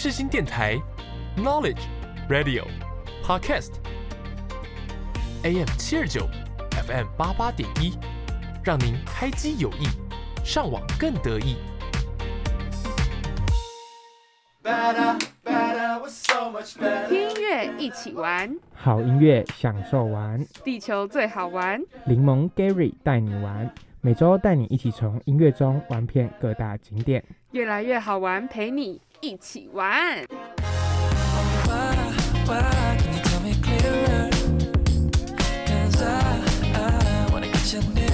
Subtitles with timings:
[0.00, 0.80] 世新电台
[1.36, 1.80] ，Knowledge
[2.30, 2.64] Radio
[3.24, 3.72] Podcast
[5.42, 6.24] AM 七二九
[6.70, 7.98] ，FM 八八点一，
[8.62, 9.88] 让您开机有益，
[10.44, 11.56] 上网更得意。
[17.08, 21.82] 听音乐一起玩，好音乐享受玩，地球最好玩。
[22.06, 23.68] 柠檬 Gary 带你玩，
[24.08, 27.22] 每周带你一起从音乐中玩遍各大景点。
[27.50, 30.24] 越来越好玩，陪你一起玩。
[32.46, 32.96] Why
[37.68, 38.07] can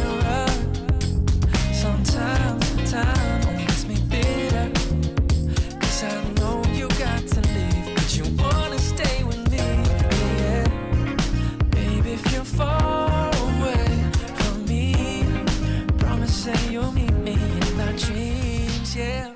[18.95, 19.34] Yeah.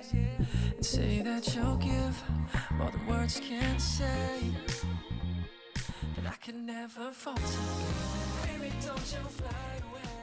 [0.77, 2.23] And say that you'll give
[2.77, 4.39] more than words can say.
[6.17, 7.43] And I can never falter.
[8.47, 9.49] Baby, don't you fly
[9.83, 10.19] away.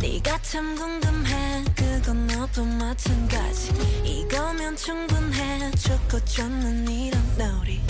[0.00, 3.70] 네가 참 궁금해 그건 너도 마찬가지
[4.02, 7.80] 이거면 충분해 좋고 좋는 이런 놀이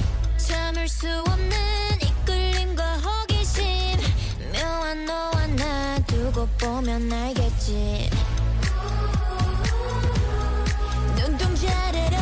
[0.50, 1.52] 참을 수 없는
[2.02, 3.64] 이끌림과 호기심
[4.52, 8.10] 묘한 너와 나 두고 보면 알겠지
[11.16, 12.16] 눈동자래로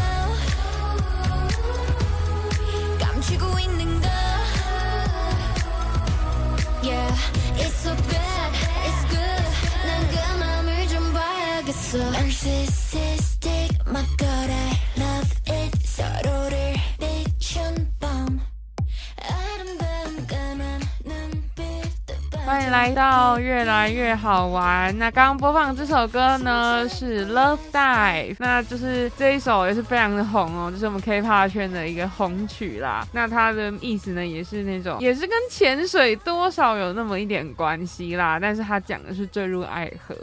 [3.01, 4.09] 감추고 있는 거
[6.83, 7.17] Yeah,
[7.57, 8.53] it's so bad,
[8.85, 9.45] it's good.
[9.87, 11.99] 난 그 맘을 좀 봐야겠어.
[22.71, 24.97] 来到越来越好玩。
[24.99, 33.07] 那刚刚播放这首歌呢是《Love Dive》，那就是这一首也是非常的红哦，就是我们 K-pop 圈的一个红曲啦。
[33.13, 40.15] 那它的意思呢也是那种，也是跟潜水多少有那么一点关系啦，但是它讲的是坠入爱河。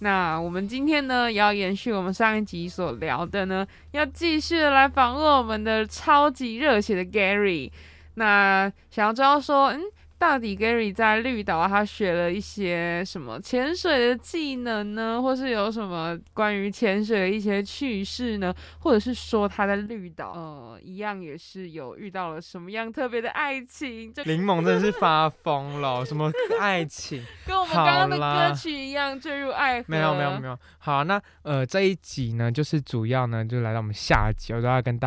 [0.00, 7.70] 那我们今天呢，也要延续我们上一集所聊的呢，要继续来访问我们的超级热血的 Gary。
[8.14, 9.80] 那想要知道说，嗯，
[10.24, 15.20] 到底 Gary 在绿岛他学了一些什么潜水的技能呢？
[15.20, 18.52] 或是有什么关于潜水的一些趣事呢？
[18.78, 24.10] 或者是说他在绿岛，呃，一样也是有遇到了什么样特别的爱情？
[24.14, 27.22] 这柠檬真的是发疯了，什么 爱情？
[27.46, 29.84] 跟我们刚刚的歌曲一样，坠入爱河。
[29.88, 30.58] 没有没有没有。
[30.78, 34.98] 好，那呃这一集呢，就是主要呢就来到我们下集，我都要跟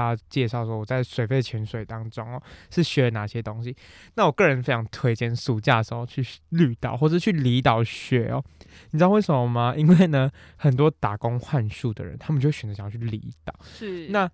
[5.08, 8.44] 推荐暑假的时候去绿岛或者去离岛学哦。
[8.92, 9.74] 你知道为什么吗？
[9.78, 13.54] 因为呢很多打工换宿的人，他们就选择想要去离岛。
[13.64, 14.30] 是那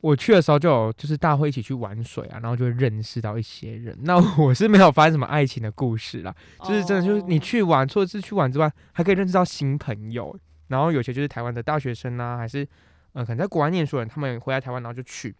[0.00, 3.94] 我去的时候就有，就是大家会一起去玩水啊，然后就会认识到一些人。
[4.02, 10.34] 那我是没有发生什么爱情的故事啦，就是真的就是你哦去玩，除了是去玩之外，还可以认识到新朋友。
[10.68, 12.66] 然后有些就是台湾的大学生啊，还是
[13.12, 15.34] 呃可能在国外念书的人，他们回来台湾然后就去。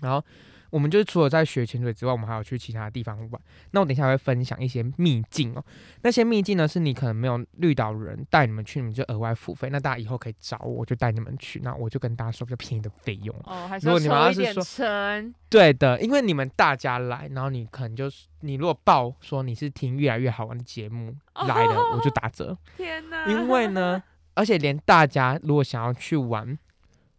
[0.00, 0.24] 然后
[0.70, 3.42] 我们就是除了在学潜水之外，我们还有去其他的地方玩。
[3.70, 5.64] 那我等一下会分享一些秘境哦。
[6.02, 9.68] 那些秘境呢，是你可能没有绿岛人带你们去，你们就额外付费。
[9.70, 11.60] 那大家以后可以找我，我就带你们去。
[11.62, 13.34] 那我就跟大家说比较便宜的费用。
[13.44, 22.56] 哦，还是如果你们要是说对的，因为你们大家来，然后你可能就是你如果报说你是听越来越好玩的节目来的，我就打折。
[22.76, 23.26] 天哪！
[23.26, 24.02] 因为呢，
[24.34, 26.58] 而且连大家如果想要去玩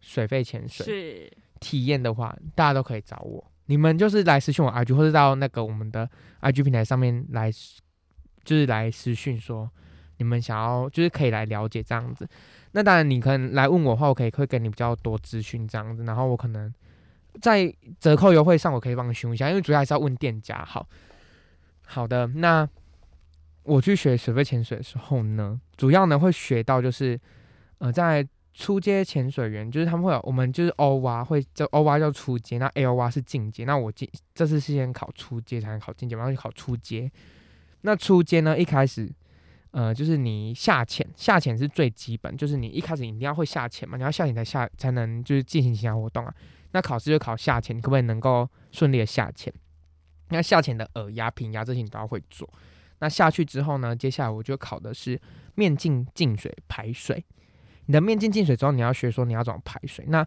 [0.00, 3.44] 水肺潜水是体验的话，大家都可以找我。
[3.66, 6.08] 你们就是来私讯我 IG，或者到那个我们的
[6.40, 7.48] IG 平台上面来，
[8.42, 9.70] 就是来私讯说
[10.16, 12.28] 你们想要，就是可以来了解这样子。
[12.72, 16.72] 那当然，你可能来问我的话，我可以会给你比较多资讯这样子，然后我可能
[17.40, 20.64] 在折扣优惠上，我可以帮你询一下，因为主要还是要问店家。
[20.64, 20.86] 好，
[21.86, 22.68] 好的，那
[23.62, 27.20] 我去学水肺潜水的时候呢，主要呢会学到就是，
[27.78, 28.26] 呃，在
[28.60, 33.64] 初阶潜水员，就是他们会有我们就是 O 蛙会叫 O 蛙叫初阶，那 L 蛙是进阶。
[33.64, 37.10] 那我进这次是先考初阶才能考进阶，然后就考初阶。
[37.80, 39.10] 那初阶呢，一开始
[39.70, 46.34] 呃就是你下潜，下潜是最基本，就是你一开始你一定要会下潜嘛，你要下潜才下才能就是进行其他活动啊。
[46.72, 49.50] 那考试就考下潜，你可不可以能够顺利的下潜？
[50.28, 52.46] 那下潜的耳压、平压这些你都要会做。
[52.98, 55.18] 那下去之后呢，接下来我就考的是
[55.54, 57.24] 面镜进水排水。
[57.90, 60.04] 你的面镜进水之后，你要学说你要怎么排水。
[60.06, 60.24] 那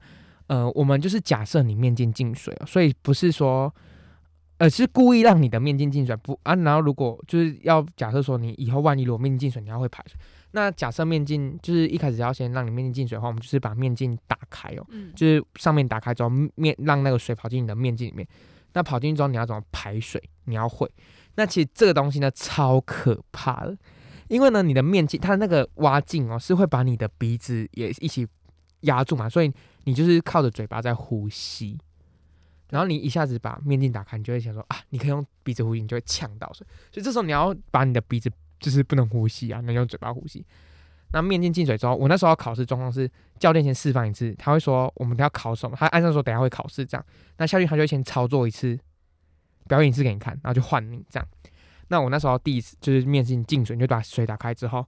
[0.48, 3.74] 呃，我们就是假设你面镜进水了，所以不是说
[4.58, 6.54] 呃，是故意让你的面镜进水不啊？
[6.56, 10.20] 然后如果就是要假设说你以后万一如果面镜进水，你要会排水。
[10.52, 18.28] 那假设面镜就是一开始要先让你面镜进水的话，我们就是把面镜打开哦，嗯，就是上面打开之后，面让那个水跑进你的面镜里面。
[18.74, 20.22] 那跑进去之后，你要怎么排水？
[20.44, 20.92] 你要会。
[21.36, 23.78] 那其实这个东西呢，超可怕的，
[24.34, 28.28] 因为呢，你的面镜它的那个挖镜哦，是会把你的鼻子也一起
[28.80, 29.54] 压住嘛，所以
[29.84, 31.78] 你就是靠着嘴巴在呼吸。
[32.72, 36.66] 然后你一下子把面镜打开，你就会想说啊，你可以用鼻子呼吸，你就会呛到水。
[36.92, 38.28] 所以这时候你要把你的鼻子
[38.60, 40.44] 就是不能呼吸啊，那用嘴巴呼吸。
[41.12, 43.08] 那面镜进水之后，我那时候要考试状况是
[43.38, 47.06] 教练先示范一次，他会说我们要考什么，他按上说等下会考试这样。
[47.38, 48.76] 那下去他就先操作一次，
[49.68, 51.28] 表演一次给你看，然后就换你这样。
[51.88, 54.86] 那我那时候第一次就是面试进水，你就把水打开之后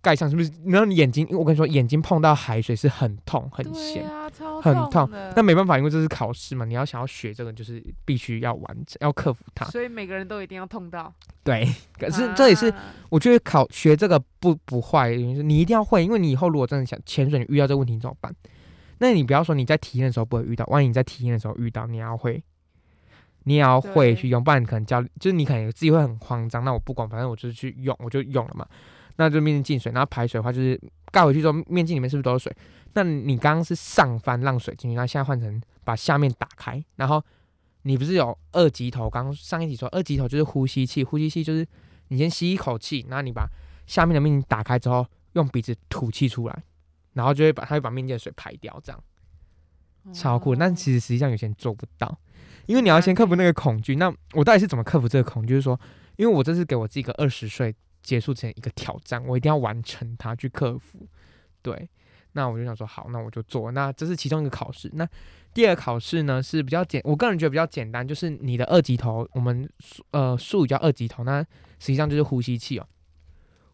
[0.00, 0.50] 盖上，是不是？
[0.66, 4.06] 然后你眼睛，我跟你说，眼睛碰到海水是很痛很咸。
[4.06, 5.32] 啊，超很痛的。
[5.34, 9.64] 那没办法，因为这是考试嘛，你要想要学这个，就是必须要完整，要克服它。
[9.66, 11.12] 所以每个人都一定要痛到。
[11.42, 11.66] 对，
[11.98, 18.34] 可是这也是啊我觉得考学这个不不坏因是你一定要会，因为你以后如果真的想潜水，你遇到这个问题怎么办？
[18.98, 22.42] 那你不要说你在体验的时候不会遇到，万一你在体验的时候遇到，你要会，
[23.44, 26.64] 你也要会去用，不然你可能教就是你可能自己会很慌张。
[26.64, 28.66] 那我不管，反正我就是去用，我就用了嘛。
[29.16, 30.80] 那就面镜进水，然后排水的话就是
[31.12, 32.56] 盖回去之后，面镜里面是不是都是水？
[32.94, 37.22] 那你刚刚是上翻让水进去，那现在换成把下面打开，然后
[37.82, 39.08] 你不是有二级头？
[39.08, 41.66] 刚刚上一集说二级头就是呼吸器，呼吸器就是
[42.08, 43.46] 你先吸一口气，然后你把
[43.86, 46.62] 下面的面镜打开之后，用鼻子吐气出来，
[47.12, 49.04] 然后就会把它会把面镜的水排掉，这样
[50.12, 50.56] 超酷。
[50.56, 52.18] 但哦其实实际上有些人做不到，
[52.66, 53.96] 因为你要先克服那个恐惧。
[53.96, 55.50] 那我到底是怎么克服这个恐惧？
[55.50, 55.78] 就是说，
[56.16, 61.06] 因为我这是给我自己个二十岁结束前一个挑战，我一定要完成它去克服。
[61.62, 61.88] 对，
[62.32, 63.70] 那我就想说，好，那我就做。
[63.72, 64.90] 那这是其中一个考试。
[64.94, 65.08] 那
[65.52, 69.68] 第二个考试呢是比较简，我个人觉得比较简单，就是你的二级头，我们
[70.10, 71.40] 呃术语叫二级头，那
[71.78, 72.86] 实际上就是呼吸器哦。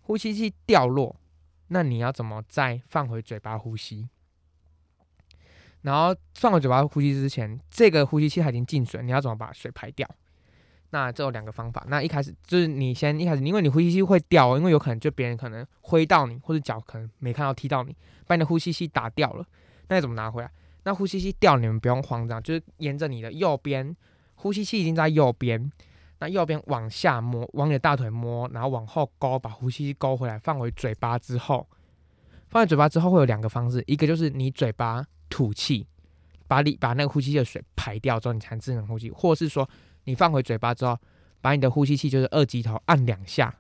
[0.02, 1.16] 呼吸器掉落，
[1.68, 4.08] 那你要怎么再放回嘴巴呼吸？
[5.82, 10.08] 然后放回嘴巴呼吸之前，这个呼吸器它已经进水，你要怎么把水排掉？
[10.90, 11.84] 那这有两个方法。
[11.88, 17.96] 那一开始就是你先一开始，因为你呼吸器会掉，因为有可能就别人可能挥到你，或者脚可能没看到踢到你，
[18.26, 19.44] 把你的呼吸器打掉了。
[19.88, 20.50] 那你怎么拿回来？
[20.82, 23.94] 那呼吸器掉，你们不用慌张，就是沿着你的右边，
[24.34, 25.70] 呼吸器已经在右边，
[26.18, 31.68] 那右边往下摸，往你的大腿摸，然后往后勾，把呼吸器勾回来，放回嘴巴之后，
[32.48, 35.86] 放在嘴巴之后会有两个方式，一个就是你嘴巴吐气，
[36.46, 39.66] 把你把那个呼吸器的水排掉之后，你才能自然呼吸，或是说
[40.04, 40.98] 你放回嘴巴之后，
[41.40, 43.54] 把你的呼吸器就是二级头按两下，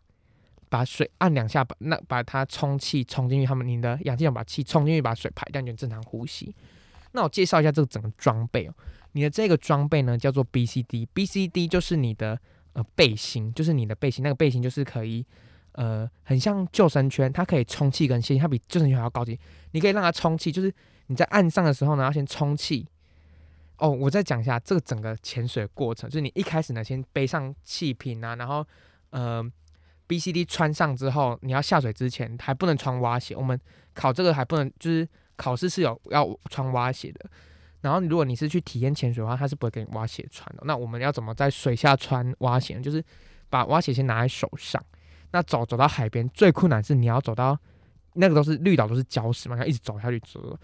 [0.68, 6.54] 把水按两下，把那把它充气充进去，他们你的氧气筒把气充进去，把水排掉，你就正常呼吸。
[7.12, 8.74] 那我介绍一下这个整个装备哦，
[9.12, 12.40] 你的这个装备呢叫做 BCD，BCD 就是你的
[12.72, 15.26] 呃背心，就是你的背心，那个背心就是可以
[15.72, 19.36] 呃很像救生圈，它可以充气跟吸气，它比救生圈还要高级，
[19.72, 20.72] 你可以让它充气，就是
[21.10, 22.88] 你在岸上的时候呢要先充气。
[23.76, 28.66] 哦，我再讲一下这个整个潜水过程，就是你一开始呢先背上气瓶啊，然后
[29.10, 29.44] 呃
[30.08, 33.60] BCD 穿上之后，你要下水之前还不能穿蛙鞋，我们
[33.92, 35.06] 考这个还不能就是。
[35.40, 37.30] 考试是有要穿蛙鞋的，
[37.80, 40.62] 然后如果你是去体验潜水的话，他是不会给你蛙鞋穿的。
[40.66, 42.82] 那我们要怎么在水下穿蛙鞋呢？
[42.82, 43.02] 就是
[43.48, 44.84] 把蛙鞋先拿在手上，
[45.30, 47.58] 那走走到海边，最困难是你要走到
[48.12, 50.58] 那个都是绿岛都是礁石嘛，要一直走下去，走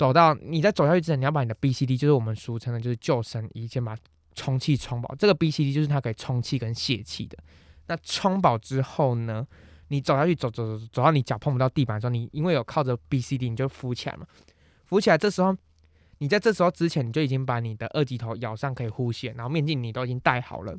[0.00, 3.94] 走到你在走下去之前，你要把你的 BCD，就是我们俗称的就是救生衣，先把
[4.34, 5.14] 充气充饱。
[5.18, 7.36] 这个 BCD 就是它可以充气跟泄气的。
[7.86, 9.46] 那充饱之后呢？
[9.88, 14.26] 你走下去，走走走，走到你脚碰不到地板的时候，你因为有靠着 BCD，你就浮起来嘛。
[14.86, 15.54] 浮起来，这时候
[16.16, 20.74] 你在这时候之前，你就已经把你的二级头咬上，可以呼吸，然后面镜你都已经戴好了，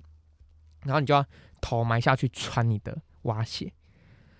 [0.83, 1.23] 然后你就要
[1.61, 3.71] 头埋下去穿你的蛙鞋。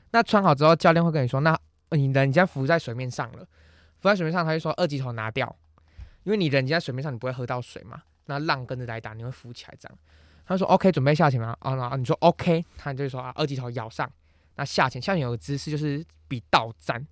[0.10, 1.56] 那穿好之后，教练会跟你说：“那
[1.92, 3.48] 你人已经浮在水面上了，
[4.02, 5.56] 浮在水面上，他就说二级头拿掉，
[6.24, 8.02] 因为你人已经在水面上，你不会喝到水嘛。
[8.26, 9.98] 那浪跟着来打，你会浮起来这样。”
[10.46, 14.12] 他说：“OK，准备下潜吗？”啊，然后你说 OK，他就说：“啊，二级头咬上。”
[14.58, 17.08] 那下潜，下潜有个姿势就是比倒站，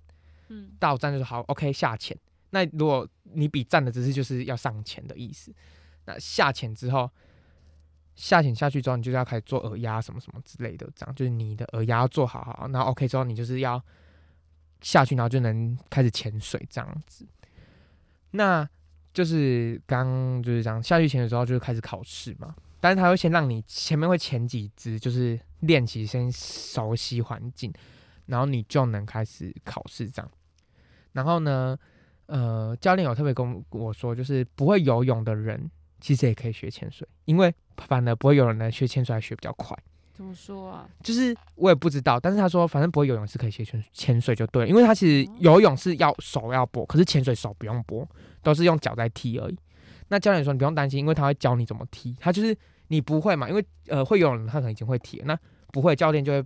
[0.48, 2.16] 嗯，倒站就是好，OK 下潜。
[2.50, 5.54] 那如果你比站的姿势，就是要上潜的意思。
[6.04, 7.08] 那下潜之后，
[8.14, 12.68] 下潜下去之后，你就是要开始做耳压什么什么之类的，这样就是你的耳压要做好好。
[12.72, 13.82] 然后 OK 之后，你就是要
[14.80, 17.26] 下去，然后就能开始潜水这样子。
[18.32, 18.68] 那
[19.12, 22.54] 就是刚就是这样下去潜水之后，就是开始考试嘛。
[22.80, 27.72] 但是他会先让你前面会潜几只，就是练习先熟悉环境，
[28.26, 30.30] 然后你就能开始考试这样。
[31.12, 31.78] 然后呢，
[32.26, 35.70] 呃，教练有特别跟我说，就是不会游泳的人
[36.00, 39.76] 其实也可以学潜水，因为反而不会游泳的人学潜水还学比较快。
[40.20, 40.86] 怎么说啊？
[41.02, 48.06] 就是我也不知道，但是他说反正不会游泳是可以学潜潜水就对了，因为他其实游泳是要手要拨，可是潜水手不用拨，
[48.42, 49.58] 都是用脚在踢而已。
[50.08, 52.54] 那教练说你不用担心，因为他会教你怎么踢，他就是
[52.88, 55.38] 你不会嘛，因为呃会游泳的他可能已经会踢了，那
[55.72, 56.44] 不会教练就会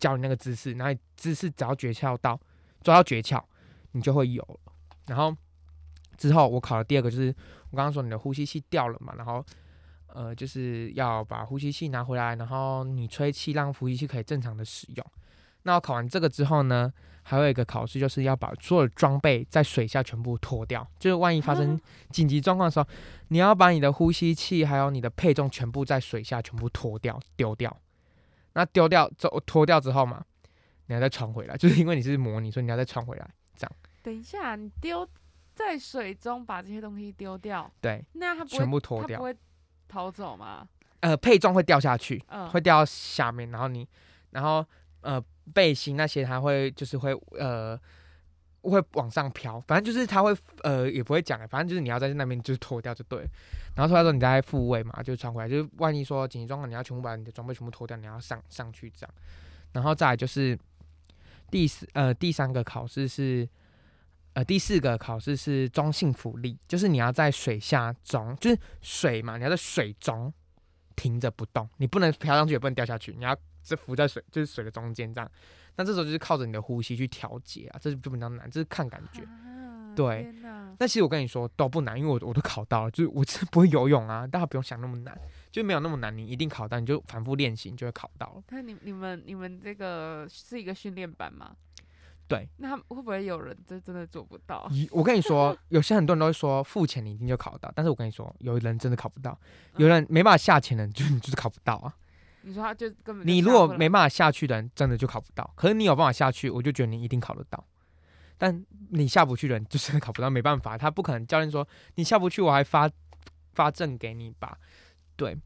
[0.00, 2.36] 教你那个姿势，然后姿势只要诀窍到
[2.82, 3.40] 抓到诀窍，
[3.92, 4.72] 你就会游了。
[5.06, 5.32] 然后
[6.16, 7.32] 之后我考的第二个就是
[7.70, 9.46] 我刚刚说你的呼吸器掉了嘛，然后
[10.14, 15.06] 呃就是要把呼吸器拿回来，然后你吹气让呼吸器可以正常的使用。
[15.64, 16.92] 那我考完这个之后呢，
[17.22, 22.86] 还有一个考试就是要把所有的装备在水下全部脱掉，就是万一发生紧急状况的时候，
[23.28, 27.76] 你要把你的呼吸器还有你的配重全部在水下全部脱掉丢掉。
[28.54, 30.24] 那丢掉之后脱掉之后嘛，
[30.86, 33.30] 你要再穿回来，就是因为你是模拟，所以你要再穿回来。
[33.56, 35.08] 这样等一下，你丢
[35.54, 39.22] 在水中把这些东西丢掉，对，那它不会全部脱掉它不。
[39.22, 39.36] 会
[39.92, 40.66] 逃走吗？
[41.00, 43.86] 呃，配重会掉下去，嗯，会掉到下面，然后你，
[44.30, 44.64] 然后
[45.02, 45.22] 呃
[45.52, 47.78] 背心那些它会就是会呃
[48.62, 53.28] 会往上飘，反正就是它会呃也不会讲，反正就是你要在那边就是脱掉就对了。
[53.74, 59.14] 然后脱掉之后你再复位嘛，就穿回来，就是万一说紧急状况你要全部把你的装备全部脱掉，你要上上去这样。
[59.72, 60.58] 然后再来就是
[61.50, 63.46] 第四呃第三个考试是。
[64.34, 70.32] 呃，第四个考试是中性浮力，就是你要在水下中，就是水嘛，你要在水中
[70.96, 75.30] 停着不动，你不能飘上去，也不能掉下去，你要是浮在水，就是水的中间这样。
[75.76, 79.22] 那这时候就是靠着你的呼吸去调节啊，这就比较难，这是看感觉。
[79.22, 79.48] 啊
[79.94, 80.34] 对
[80.78, 85.14] 那其实我跟你说都不难，因为我我都考到了，就是我真的不会游泳啊，大家不用想那么难，
[85.50, 88.42] 就没有那么难，你一定考到，你就反复练习，你就会考到了。
[88.48, 91.54] 那你你们你们这个是一个训练班吗？
[92.32, 94.66] 对，那会不会有人真真的做不到？
[94.70, 99.38] 一我跟你说，有些很多人都会说付钱你一定就考得到，但是我跟你说，有人真的考不到，
[99.76, 101.94] 有人没办法下潜的人，就 是你就是考不到啊。
[102.40, 105.48] 你说他就根本就你如果没办法下去的人，真的就考不到。
[105.54, 107.62] 可是你有办法下去，我就觉得你一定考得到。
[108.38, 111.24] 但你下不去的人，就真的考不到，没办法，他不可能。
[111.26, 112.90] 教练说你下不去，我还发
[113.52, 114.58] 发证给你吧？
[115.16, 115.36] 对。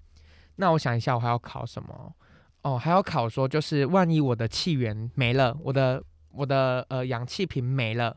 [0.56, 2.14] 那我想一下，我还要考什么？
[2.62, 6.02] 哦，还要考说，就是万一我的气源没了，我的
[6.36, 8.16] 我的呃氧气瓶没了，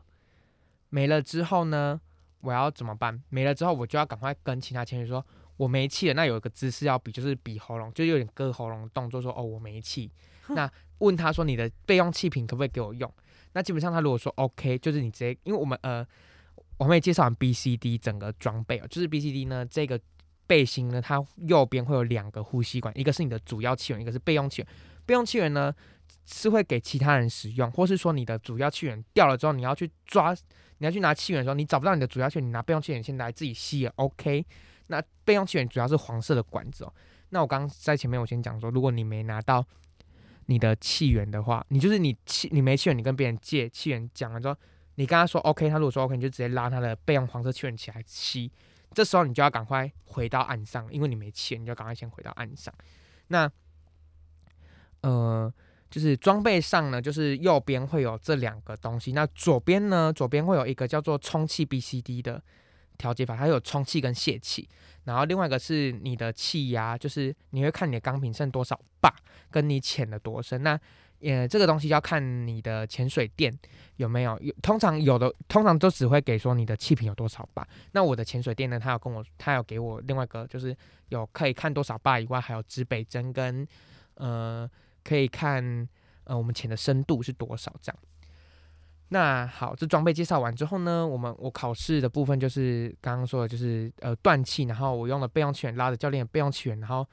[0.90, 2.00] 没了之后呢，
[2.40, 3.22] 我要怎么办？
[3.28, 5.24] 没了之后，我就要赶快跟其他潜水说，
[5.56, 6.14] 我没气了。
[6.14, 10.10] 那有一个姿势要比，就是比喉咙，就有点割喉咙的动作，说哦我没气。
[10.48, 13.12] 那问他说你的备用气瓶可不可以给我用？
[13.52, 16.06] 那基本上他如果说 OK，就是你直接，因为我们呃
[16.76, 20.00] 我们也介绍完 B、C、D 整个装备哦，就是 B、C、D 呢这个
[20.46, 24.68] 背心呢，它右边会有两个呼吸管，一个是你的主要气源，一个是备用气源。
[25.06, 25.74] 备用气源呢
[26.32, 30.32] 是会给其他人使用，或是说你的主要气源掉了之后，你要去抓，
[30.78, 34.46] 你要去拿气源的时候，你找不到你的主要气源，你拿备用气源先来自己吸也 OK。
[34.86, 36.94] 那备用气源主要是黄色的管子哦。
[37.30, 39.64] 那我刚刚在前面我先讲说，如果你没拿到
[40.46, 44.56] 你的气源的话，你就是你气你没气源，你跟别人借气源讲了之后，
[44.96, 48.50] 你跟他说 OK，他如果说 OK，你就直接拉他的备用黄色气源起来吸。
[48.92, 52.74] 这时候你就要赶快回到岸上，因为你没气，你就赶快先回到岸上。
[53.28, 53.48] 那
[55.02, 55.54] 呃，
[55.90, 62.40] 就是装备上呢，就是右边会有这两个东西，那左边呢，左边会有一个叫做充气 BCD 的
[62.96, 64.68] 调节法，它有充气跟泄气，
[65.04, 69.12] 然后另外一个是你的气压，就是你会看你的钢瓶剩多少把，
[69.50, 70.62] 跟你潜了多深。
[70.62, 70.78] 那
[71.22, 73.52] 呃，这个东西要看你的潜水店
[73.96, 77.66] 有没有，有通常有的，通常都只会给说你的气瓶有多少把。
[77.92, 80.74] 那我的潜水店呢，他有跟我，他有给我另外一个，就是
[81.10, 83.66] 有可以看多少把以外，还有指北针跟
[84.14, 84.66] 呃，
[85.04, 85.88] 可以看
[86.24, 87.98] 呃我们潜的深度是多少这样。
[89.12, 97.04] 那好，这装备介绍完之后呢，我们我考试的部分就是刚刚说的，就是呃断气，然后我用了备用气源拉着教练的备用气源，然后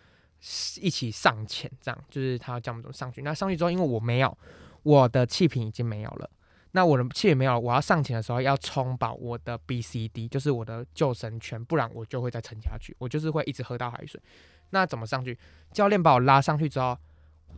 [0.80, 3.24] 一起上潜，这样就是他要教我们怎么上去。
[3.24, 4.38] 那上去之后，因为我没有
[4.84, 6.30] 我的气瓶已经没有了，
[6.74, 14.22] 那我的气也没有了，我要上潜的时候要充饱我的 BCD，就是我的救生圈，不然我就会再沉下去，我就是会一直喝到海水。
[14.70, 15.36] 那怎么上去？
[15.74, 16.96] 教练把我拉上去之后，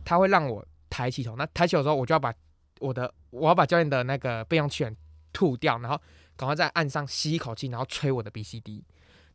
[0.04, 2.32] 他会让我抬起头，那抬起头的时候，我就要把
[2.80, 4.96] 我的我要把教练的那个备用气源
[5.32, 6.00] 吐掉，然后
[6.36, 8.82] 赶快在岸上吸一口气，然后吹我的 BCD。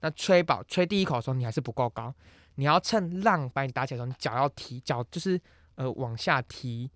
[0.02, 2.14] 那吹饱吹第一口的时候，你还是不够高，
[2.56, 5.40] 你要趁浪把你打起来的时候，你脚要踢，脚就是
[5.76, 6.90] 呃往下踢，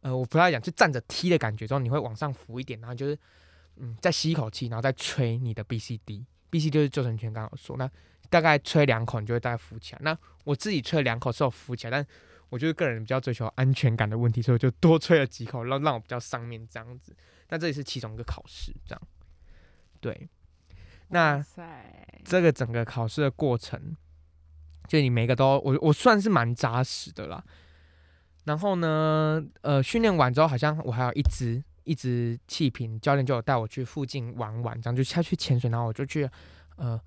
[0.00, 3.18] 呃我不太讲，就站着踢的感觉之后，你会往上浮一点，然后就是
[3.76, 6.24] 嗯再吸一口气，然后再吹你的 B C D。
[6.48, 7.88] B C 就是救生圈，刚刚说，那
[8.28, 10.00] 大概吹两口，你就会大概浮起来。
[10.02, 12.06] 那我自己吹了两口是有浮起来，但
[12.50, 17.16] 我就是个人比较追求安全感的问题，所以我就多吹了几口，让让我比较上面这样子。
[17.46, 19.02] 但这也是其中一个考试，这样。
[20.00, 20.28] 对，
[21.08, 21.44] 那
[22.24, 23.96] 这个整个考试的过程，
[24.86, 27.44] 就你每个都我我算是蛮扎实的啦。
[28.44, 36.28] 然后呢，呃，训练完之后，好像我还有一支一支气瓶，教练就有带我去附近玩玩，这样就下去潜水，然后我就去
[36.76, 37.00] 呃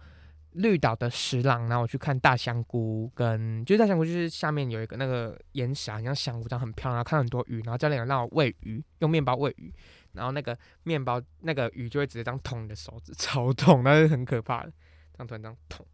[0.56, 9.74] 绿岛的石廊，然后我去看大香菇，跟就是大香菇就是下面有一个那个岩石啊，很像香菇这样很漂亮，然后看到很多鱼，然后教练有让我喂鱼，用面包喂鱼，
[10.14, 14.72] 然后那个面包那个鱼就会直接这样捅你的手指，超痛，那是很可怕的，
[15.12, 15.86] 这样突然这样捅，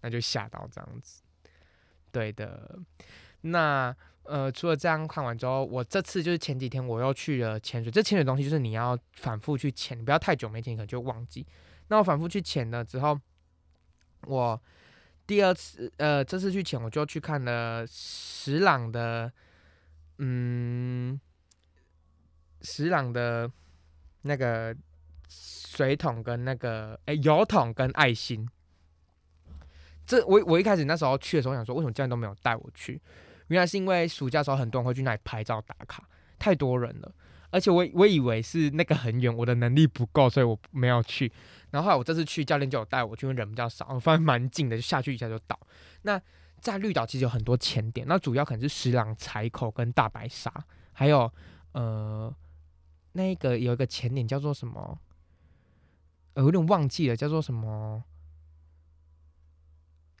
[0.00, 1.22] 那就吓到这样子。
[2.12, 2.78] 对的，
[3.42, 7.90] 那呃，除了这样看完之后，我这次就是前几天我又去了潜水。
[7.90, 11.46] 这潜水东西就是你要反复去潜，你不要太久没潜，可能就忘记。
[11.88, 13.18] 那我反复去潜了之后，
[14.26, 14.60] 我
[15.26, 19.32] 第二次呃这次去潜，我就去看了石朗的，
[20.18, 21.20] 嗯，
[22.62, 23.50] 石朗的
[24.22, 24.76] 那个
[25.28, 28.48] 水桶跟那个哎、油桶跟爱心。
[30.04, 33.00] 这我我一开始那时候去的时候想说，为什么教练都没有带我去？
[33.46, 36.08] 原来是因为暑假时候很多人会去那里拍照打卡，
[36.38, 37.12] 太多人了。
[37.50, 41.30] 而且我我以为是那个很远，我的能力不够，所以我没有去。
[41.70, 45.58] 然后后来我这次去，教练就有带我去，因为人比较少，我发现蛮近的，就下去一下就到。
[46.02, 46.20] 那
[46.60, 50.52] 在绿岛其实有很多潜点，那主要可能是石朗、柴口跟大白鲨，
[50.92, 51.32] 还有
[51.72, 52.34] 呃
[53.12, 54.98] 那个有一个潜点叫做什么？
[56.34, 58.04] 呃，有点忘记了，叫做什么？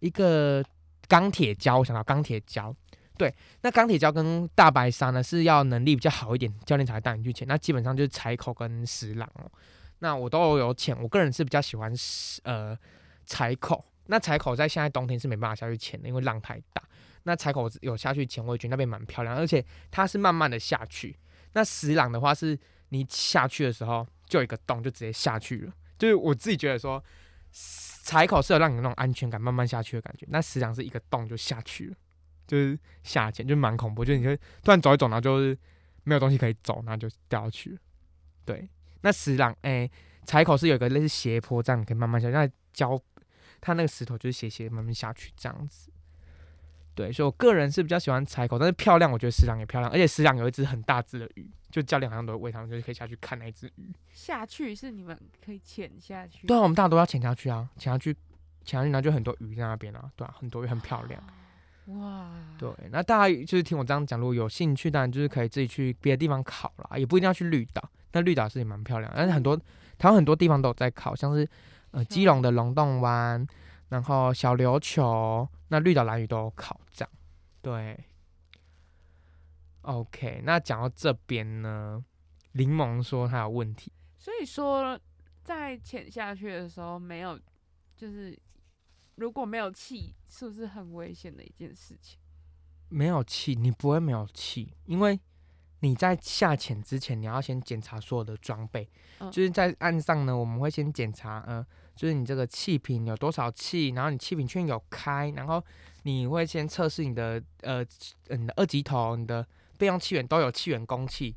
[0.00, 0.64] 一个
[1.06, 2.74] 钢铁礁，我想到钢铁礁。
[3.20, 7.46] 对，那钢铁礁跟大白鲨呢是要能力比较好一点，教练才会带你去潜。
[7.46, 9.52] 那基本上就是柴口跟石朗哦。
[9.98, 11.92] 那我都有潜，我个人是比较喜欢
[12.44, 12.74] 呃
[13.26, 13.84] 柴口。
[14.06, 16.82] 那柴口在现在冬天是没办法下去潜的，因为浪太大。
[17.24, 21.14] 那柴口有下去潜，我也觉得那边蛮漂亮，而且它是慢慢的下去。
[21.52, 22.58] 那石朗的话是
[22.88, 25.72] 你下去的时候就有一个洞，就直接下去了。
[25.98, 27.04] 就是我自己觉得说，
[28.02, 30.24] 柴口是有让你那种安全感，慢慢下去的感觉。
[30.30, 31.96] 那石朗是一个洞就下去了。
[32.50, 35.56] 就是下潜，就蛮恐怖，就是你会突然走一走，然后就是
[36.02, 37.78] 没有东西可以走，然后就掉下去了。
[38.44, 38.68] 对，
[39.02, 39.88] 那石廊，哎、
[40.26, 42.34] 柴口是有一个类似斜坡，这样你可以慢慢下去。
[42.34, 42.44] 那
[42.74, 43.00] 礁，
[43.60, 45.92] 它那个石头就是斜斜慢慢下去这样子。
[46.92, 53.94] 对，所以我个人是比较喜欢柴口，但是漂亮，我觉得石廊也漂亮，而且石廊有一只很大只的鱼，就教练好像都会喂他们，就是可以下去看那一只鱼。
[54.10, 56.46] 下去是你们可以潜下去。
[56.48, 58.12] 对啊，我们大家都要潜下去啊，潜下去，
[58.64, 61.22] 潜下去，然后就很多鱼在那边啊，对啊，很多鱼很漂亮。
[61.86, 67.82] 哇，对，那大家就是听我这样讲，如果有兴趣，当然就是可以自己去别的地方考啦，也不一定要去绿岛。
[68.12, 69.56] 那绿岛是也蛮漂亮，但是很多
[69.98, 71.48] 台湾很多地方都有在考，像是
[71.92, 73.46] 呃基隆的龙洞湾，
[73.88, 77.10] 然后小琉球，那绿岛蓝屿都有考，这样。
[77.62, 77.98] 对
[79.82, 82.04] ，OK，那讲到这边呢，
[82.52, 84.98] 柠檬说他有问题，所以说
[85.42, 87.38] 在潜下去的时候没有，
[87.96, 88.36] 就是
[89.20, 92.18] 如果没有气，是不是很危险的一件事情？
[92.88, 95.20] 没有气，你不会没有气，因为
[95.80, 98.88] 你在下潜之前，你要先检查所有的装备。
[99.18, 105.62] 嗯就是在岸上呢，我们会先检查，呃，就是你这个气瓶有多少气，然后你气瓶圈有开，然后
[106.04, 107.84] 你会先测试你的呃
[108.28, 111.36] 呃你的二级头、你的备用气源都有气源供气，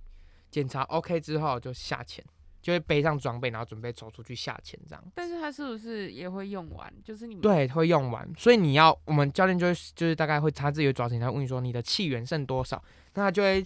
[0.49, 2.23] 检查 OK 之后就下潜，
[2.63, 5.03] 就会背上装备，然后准备走出去下潜这样。
[5.13, 6.91] 但是它是不是也会用完？
[7.03, 12.81] 就是你们对，会用完，所以你要我们教练就会就是大概会他自己会抓紧，他问你说你的气源剩多少，
[13.15, 13.63] 那他就会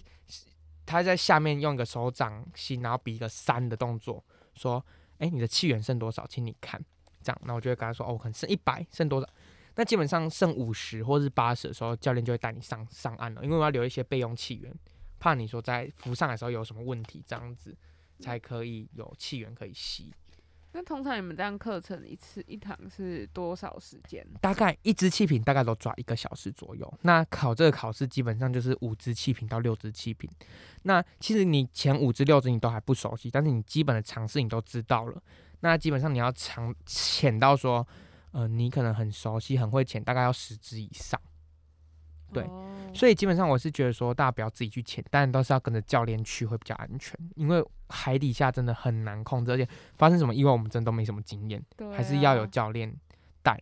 [0.84, 4.22] 他在下面用一个手掌心，然后比一个三的动作，
[4.56, 4.84] 说，
[5.18, 6.78] 哎、你的气源剩多少，请你看，
[7.22, 9.28] 这样，那我就会跟他说，哦，可能剩一百，剩多少？
[9.76, 14.74] 那基本上剩五十或是八十的时候，教练就会带你上上岸了，因为我要留一些备用气源，
[15.20, 17.76] 怕你说在浮上来的时候有什么问题，这样子
[18.20, 20.12] 才可以有气源可以吸。
[20.72, 24.24] 那通常你们这样课程一次一堂是多少时间？
[24.40, 26.94] 大概一支气瓶大概都抓一个小时左右。
[27.02, 30.30] 那考这个考试基本上就是五支气瓶到六支气瓶。
[30.82, 35.20] 那其实你前五支六支你都还不熟悉，但是你基本的常识你都知道了。
[35.60, 37.84] 那基本上你要长潜到说，
[38.32, 41.20] 呃，你可能很熟悉、很会潜，大概要十支以上。
[42.30, 52.94] 对哦所以基本上我是觉得说，大家不要自己去潜，但都是要跟着教练去会比较安全，因为海底下真的很难控制，而且发生什么意外我们真的都没什么经验，对还是要有啊教练
[53.42, 53.60] 带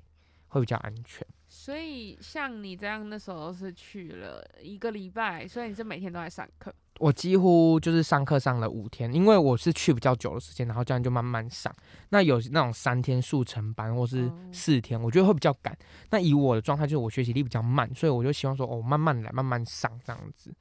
[0.48, 1.26] 会比较安全。
[1.48, 6.74] 所以像你这样那时候是去了一个礼拜，所以你是每天都在上课。
[6.98, 11.72] 我几乎就是上课上了五天，因为我是去比较久的时间，然后这样就慢慢上。
[12.08, 15.76] 那有那种三天速成班或是哦四天，我觉得会比较赶。
[16.10, 20.52] 那以我的状态，就是我学习力比较慢，所以我就希望说，哦，慢慢来，慢慢上这样子。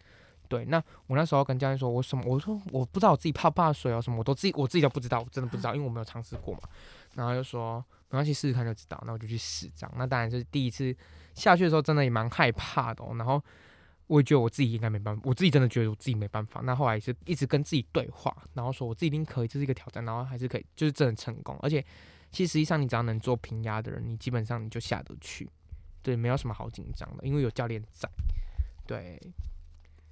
[0.47, 6.61] 对，那我那时候跟教练说，我什么，我说我不知道我自己怕不怕水哦，什么我都自己我自己都不知道，我真的不知道，因为我没有尝试过嘛。
[7.13, 9.01] 然后就说没关系，试试看就知道。
[9.05, 9.93] 那我就去试这样。
[9.97, 10.95] 那当然就是第一次
[11.33, 13.15] 下去的时候，真的也蛮害怕的、哦。
[13.17, 13.41] 然后
[14.07, 16.61] 我也觉得我自己应该没办法，我自己真的觉得我自己没办法。
[16.63, 21.57] 那后来是一直跟自己对话，然后说我自己一定可以，这是一个挑战，然后还是可以，就是真的成功。
[21.61, 21.83] 而且
[22.31, 25.49] 其实实际上你只要能做平压的人，你基本上你就下得去，
[26.03, 28.09] 对，没有什么好紧张的，因为有教练在。
[28.85, 29.19] 对，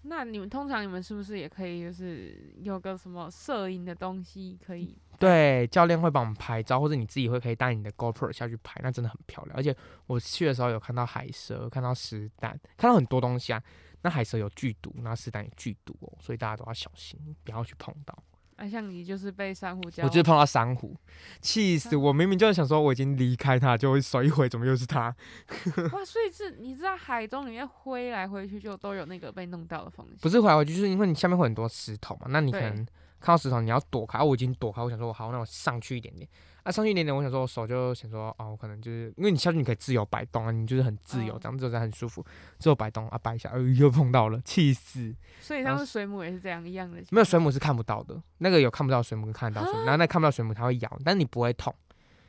[0.04, 4.98] 那你们通常你们是不是也可以就是有个什么摄影的东西可以？
[5.18, 9.56] 对，教练会帮我们拍照，或者你自己会可以带你的 GoPro 下去拍，那真的很漂亮。
[9.56, 13.64] 而且我去的时候有看到海蛇，看到石蛋，看到很多东西啊。
[14.02, 18.18] 那海蛇有剧毒，那石蛋有剧毒哦，所以大家都要小心，不要去碰到。
[18.64, 20.96] 啊，像你就是被珊瑚礁，我就是碰到珊瑚，
[21.42, 22.14] 气死我！
[22.14, 25.14] 明明就是想说我已经离开它，就会手一回，怎么又是它？
[25.92, 30.18] 哇，所以是你知道海中里面挥来挥去就都有那个被弄到的风险。
[30.22, 32.74] 不是挥来挥去，就是因为你下面会很多石头嘛，那你可能
[33.20, 36.26] 看到石头你要躲开，啊我已经躲开，我想说我好，那我上去一点点，
[36.64, 42.26] 啊上去一点点，我想说我手就想说哦，我可能就是因为你下去你可以自由摆动啊，你就是很自由，哦这样自由在很舒服，
[42.58, 45.14] 自由摆动啊摆一下，呃又碰到了，气死！
[45.42, 47.02] 所以像是水母也是这样一样的。
[47.12, 51.76] 没有水母是看不到的，那个有看不到水母跟看得到水母，然后那看不到水母它会咬，但你不会痛，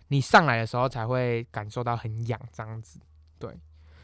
[0.09, 2.99] 你上来的时候才会感受到很痒这样子，
[3.39, 3.49] 对，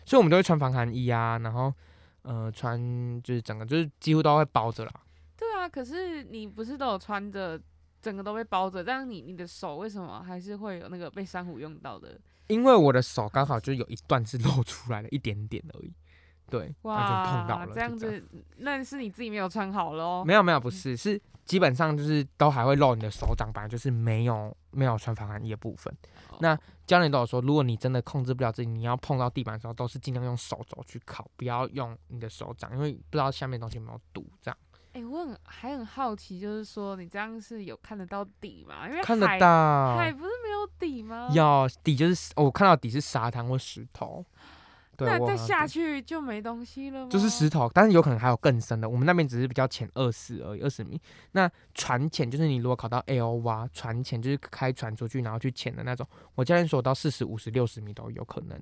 [0.05, 1.75] 所以我们都会穿防寒衣啊，然后
[2.23, 2.79] 呃穿
[3.23, 4.93] 就是整个就是几乎都会包着啦，
[5.37, 7.61] 对啊，可是你不是都有穿着，
[8.01, 12.19] 整个都被包着，这样你你的手为什么还是会有那个被珊瑚用到的？
[12.49, 15.93] 因为我的手刚好就有一段是露出来了一点点而已，
[16.49, 18.25] 对，那就碰到，了，这样子，
[18.57, 20.25] 那是你自己没有穿好了哦。
[20.27, 25.93] 没有没有，不是，是基本上就是都还会露你的手掌，本来就是没有没有穿防寒衣的部分。
[26.31, 34.59] 哦那教练都有说，如果你真的控制不了自己，你要碰到地板的时候，都是尽量用手肘去靠，不要用你的手掌，因为不知道下面东西有没有堵，这样
[34.93, 38.89] 哎、我很还很好奇，就是说你这样是有看得到底吗？
[38.89, 39.97] 因为看得到。
[39.97, 41.29] 海不是没有底吗？
[41.33, 44.25] 有底就是哦我看到底是沙滩或石头，
[44.97, 47.09] 对，那再下去就没东西了吗？
[47.09, 48.89] 就是石头，但是有可能还有更深的。
[48.89, 51.01] 我们那边只是比较浅二十而已，二十米。
[51.33, 53.03] 那船潜就是你如果考到
[53.45, 56.05] 蛙，船潜就是开船出去然后去潜的那种。
[56.35, 58.61] 我教练说到四十五十六十米都有可能，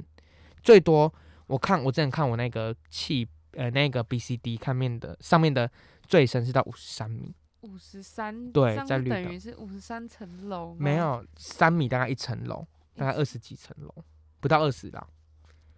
[0.63, 1.11] 最多
[1.47, 5.71] 我看我之前看我那个气呃那个 B C D 看面的上面的
[6.09, 10.75] 最深是到五十三米，五十三，对在绿岛等于是五十三层楼？
[10.75, 12.67] 没，有三米大概一层楼，
[12.97, 13.95] 大概二十几层楼，
[14.41, 15.07] 不到二十啦。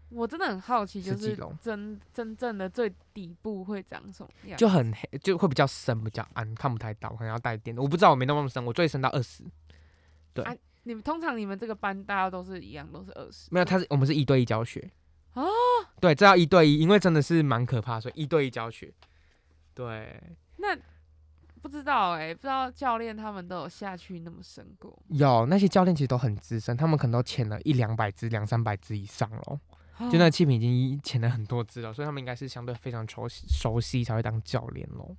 [0.08, 4.56] 我真的很好奇，就是真真正的最底部会长什么样？
[4.56, 7.76] 就很黑，就会比较深，比较暗，看不太到，可能要带电。
[7.76, 9.44] 我不知道，我没那么深，我最深到二十。
[10.32, 10.44] 对
[10.84, 13.48] 你们通常你们这个班大家都是一样，都是二十？
[13.50, 14.90] 没有，他是我们是一对一教学。
[15.34, 15.46] 哦，
[16.00, 18.92] 对，这要一对一，因为真的是蛮可怕，所以一对一教学。
[19.80, 20.22] 对，
[20.58, 20.76] 那
[21.62, 25.02] 不知道哎、不知道教练他们都有下去那么深过。
[25.08, 29.60] 有那些教练其实都很资深，他们可能都潜了一两百只、两三百只以上了，
[30.10, 35.16] 就那个气瓶已经潜了很多只了，所以他们应该是相对非常熟悉熟悉才会当教练喽。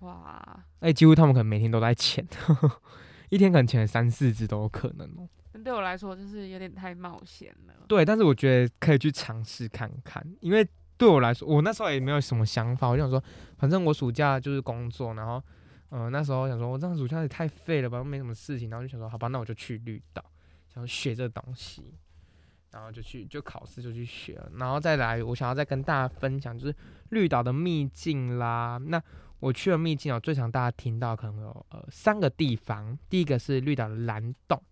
[0.00, 2.26] 哇，而且几乎他们可能每天都在潜，
[3.30, 5.26] 一天可能潜了三四只都有可能哦。
[5.54, 7.74] 那对我来说就是有点太冒险了。
[7.88, 10.66] 对，但是我觉得可以去尝试看看，因为
[11.02, 13.20] 对我来说，我那时候也没有什么想法，我就想说，
[13.58, 15.42] 反正我暑假就是工作，然后，
[15.88, 20.24] 呃，那时候想说，我这样暑假也太废了吧，又没什么事情，然后就想说，好吧，那我就去绿岛，
[20.72, 21.92] 想学这东西，
[22.70, 26.76] 然后就去就考试就去学了，然后再来，我想要再跟大家分享就是
[27.08, 28.78] 绿岛的秘境啦。
[28.86, 29.02] 那
[29.40, 34.62] 我去了秘境哦，最常大家听到可能有呃三个地方，第一个是绿岛的蓝洞，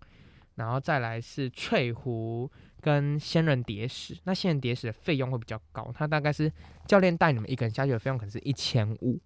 [0.54, 2.48] 然后再来是翠湖。
[2.80, 6.50] 跟仙人蝶石，那仙人蝶石的费用会比较高，它大概是
[6.86, 9.20] 教练带你们一个人下去的费用可能是一千五。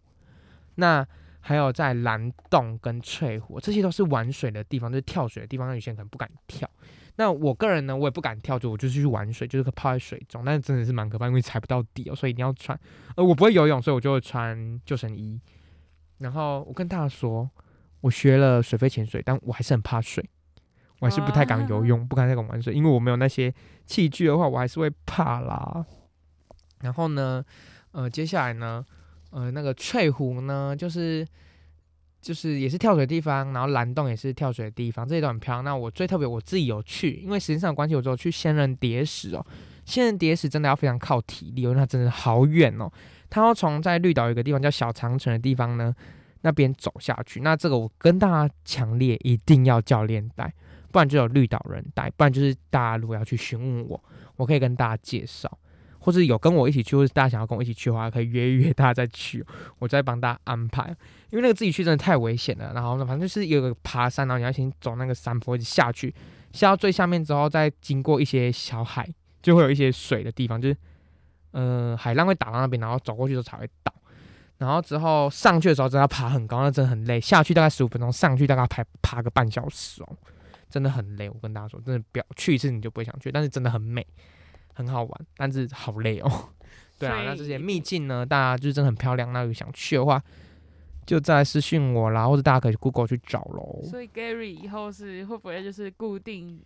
[0.74, 1.06] 那
[1.40, 6.68] 还有在蓝洞跟翠湖，这些都是玩水的地方，就是跳水的地方，那有些人可能不敢跳。
[7.16, 12.78] 那我个人呢，我也不敢跳，就我就是去玩水，就是泡在水中，但是真的是蛮可怕，因为踩不到底哦，所以一定要穿。
[13.14, 15.40] 呃，我不会游泳，所以我就会穿救生衣。
[16.18, 17.48] 然后我跟大家说，
[18.00, 20.28] 我学了水肺潜水，但我还是很怕水。
[21.00, 23.52] 我还是不太敢游泳，不敢再敢玩水，因为我没有那些
[23.86, 25.84] 器具的话，我还是会怕啦。
[26.80, 27.44] 然后呢，
[27.92, 28.84] 呃，接下来呢，
[29.30, 31.26] 呃，那个翠湖呢，就是
[32.20, 35.64] 就是也是跳水的地方，然后蓝洞也是跳水的地方，这些都很漂亮。
[35.64, 39.44] 那我最特别，我自己有去，因为时间上的关系，我只有去仙人蝶石哦。
[39.84, 42.90] 仙人蝶石真的要非常靠体力哦，因为它真的好远哦。
[43.28, 45.94] 它要从在绿岛有一个地方叫小长城的地方呢，
[46.42, 47.40] 那边走下去。
[47.40, 50.52] 那这个我跟大家强烈一定要教练带。
[50.94, 54.00] 不然就有绿岛人带，不然就是大家如果要去询问我，
[54.36, 55.50] 我可以跟大家介绍，
[55.98, 59.44] 或者有跟我一起去，或者大家想要跟我一起去的话，可以约一约大家再去，
[59.80, 60.96] 我再帮大家安排。
[61.30, 66.14] 因为那个自己去真的太危险了，然后呢，反正就是有个爬山，然后你要先走那个山坡一直下去，
[66.52, 70.76] 下到最下面之后，再经过一些小海，就会有一些水的地方，就是
[71.50, 73.92] 呃海浪会打到那边，然后走过去之后才会到。
[74.58, 77.20] 然后之后上去的时候，真的要爬很高，那真的很累。
[77.20, 80.16] 下去大概十五分钟，上去大概爬爬个半小时哦，
[80.74, 81.30] 真的很累。
[81.30, 84.04] 我跟大家说，真的不要去一次你就不会想去，但是真的很美，
[84.72, 86.48] 很好玩，但是好累哦。
[86.98, 89.32] 对啊，那这些秘境呢，大家就是真的很漂亮。
[89.32, 90.20] 那有想去的话，
[91.06, 93.84] 就再私信我啦，或者大家可以 Google 去找喽。
[93.84, 96.60] 所以 Gary 以后是会不会就是固定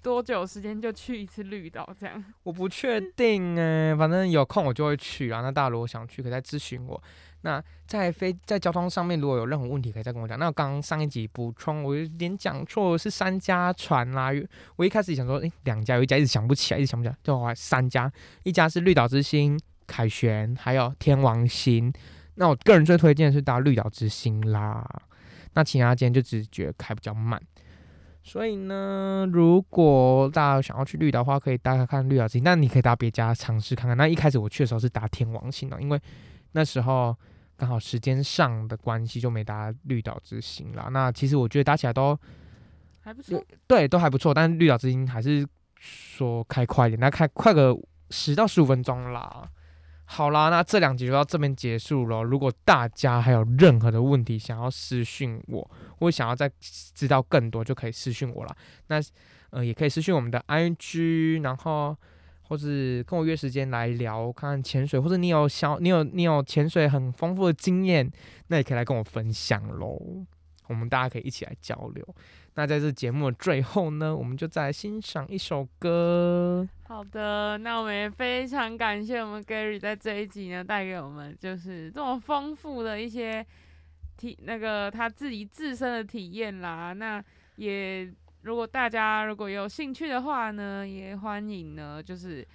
[0.00, 2.24] 多久时间就去一次绿岛这样？
[2.44, 5.42] 我不确定哎，反正有空我就会去啊。
[5.42, 7.02] 那大家如果想去，可以再咨询我。
[7.42, 10.38] 那在飞在交通上面，如果有任何问题，可以再跟我讲。
[10.38, 14.30] 那我刚刚上一集补充，我有点讲错，是三家船啦。
[14.76, 18.10] 我一开始想说，诶，两家，有一家一直想不起来，一直想不起来，就后来三家，
[18.44, 21.92] 一家是绿岛之星、凯旋，还有天王星。
[22.36, 24.84] 那我个人最推荐是搭绿岛之星啦。
[25.54, 27.40] 那其他间就只觉得开比较慢。
[28.22, 32.44] 所以呢，如果大家想要去绿岛的话，可以搭看看绿岛之星。
[32.44, 33.96] 那你可以搭别家尝试看看。
[33.96, 36.00] 那一开始我去的时候是搭天王星的，因为
[36.52, 37.14] 那时候
[37.62, 40.88] 刚好时间上的关系就没搭绿岛之星啦。
[40.90, 42.18] 那其实我觉得搭起来都
[43.00, 45.46] 还不错，对都还不错，但是绿岛之星还是
[45.78, 47.72] 说开快一点，那开快个
[48.10, 49.48] 十到十五分钟啦。
[50.06, 52.24] 好啦，那这两集就到这边结束了。
[52.24, 55.70] 如果大家还有任何的问题想要私讯我，
[56.00, 58.56] 或想要再知道更多，就可以私讯我啦。
[58.88, 59.00] 那
[59.50, 61.96] 呃，也可以私讯我们的 IG，然后
[62.52, 68.12] 或是跟我约时间来聊，看看潜水，或者你有小你有你有潜水很丰富的经验，
[68.48, 69.98] 那也可以来跟我分享喽。
[70.68, 72.06] 我们大家可以一起来交流。
[72.54, 76.68] 那在这节目的最后呢，我们就再来欣赏一首歌。
[76.82, 83.42] 好的，那我们也非常感谢我们 Gary 在这一集呢带给我们就是这么丰富的一些
[84.18, 86.92] 体那个他自己自身的体验啦。
[86.92, 87.24] 那
[87.56, 88.12] 也
[88.42, 92.46] 如果大家如果有兴趣的话呢，也欢迎呢就是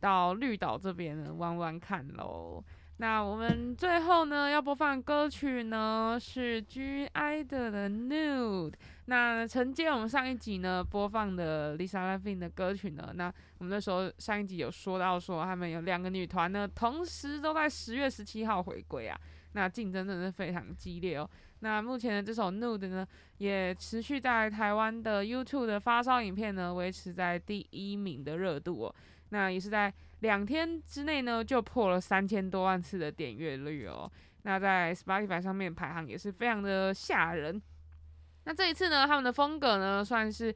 [0.00, 2.62] 到绿岛这边呢玩玩看喽。
[2.98, 8.74] 那我们最后呢要播放歌曲呢是 G I 的的 Nude。
[9.06, 19.18] 那承接我们上一集呢播放的 Lisa Lavin 的歌曲呢，那我们那时候上一集有说到说他们有两个女团呢，同时都在十月十七号回归啊，
[19.52, 21.28] 那竞争真的是非常激烈哦。
[21.64, 23.06] 那目前的这首 Nude 呢，
[23.38, 28.94] 也持续在台湾的 YouTube 的发烧影片呢，维持在第一名的热度哦。
[29.28, 34.10] 那也是在两天之内呢，就破了三千多万次的点阅率哦。
[34.42, 37.62] 那在 Spotify 上面排行也是非常的吓人。
[38.44, 40.52] 那这一次呢，他们的风格呢，算是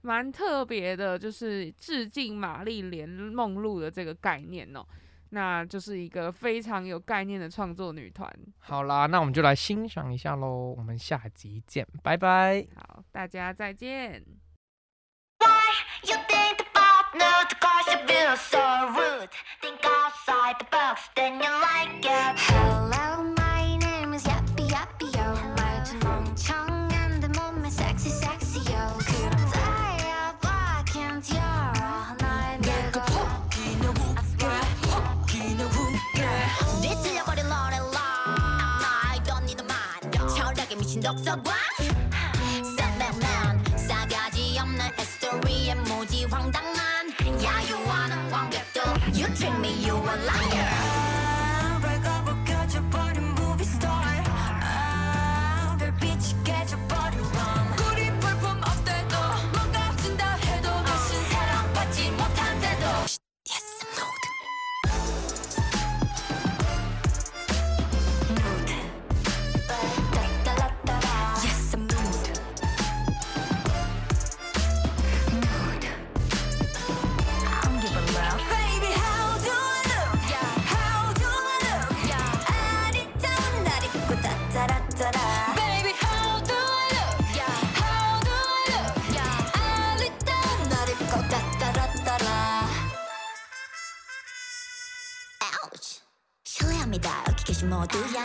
[0.00, 4.84] 蛮特别的，就是致敬玛丽莲梦露的这个概念哦。
[5.30, 8.30] 那就是一个非常有概念的创作女团。
[8.58, 10.74] 好啦，那我们就来欣赏一下喽。
[10.76, 12.66] 我们下集见，拜拜。
[12.74, 14.24] 好，大家再见。
[16.04, 16.16] You
[41.24, 41.67] So what?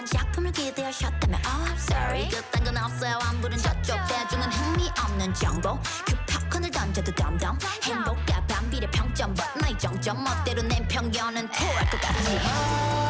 [0.03, 2.27] 한 작품을 기대하셨다면 Oh I'm sorry.
[2.27, 3.17] 그딴 건 없어요.
[3.21, 3.97] 안 부른 저쪽.
[4.05, 5.79] 대중은 흥미 없는 정보.
[6.05, 7.57] 그 팝콘을 던져도 덤덤.
[7.83, 9.33] 행복과 반비례 평점.
[9.33, 13.02] But 나의 정점 멋대로 낸 편견은 토할 것 같지